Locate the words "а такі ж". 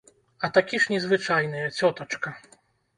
0.47-0.95